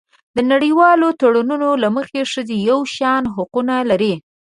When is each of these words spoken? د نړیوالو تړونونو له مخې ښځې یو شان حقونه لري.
د 0.35 0.37
نړیوالو 0.51 1.07
تړونونو 1.19 1.69
له 1.83 1.89
مخې 1.95 2.21
ښځې 2.31 2.57
یو 2.69 2.79
شان 2.95 3.23
حقونه 3.35 3.75
لري. 3.89 4.13